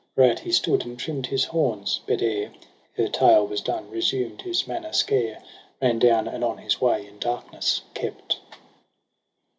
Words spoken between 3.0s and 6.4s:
tale was done resumed his manner scare, Ran down,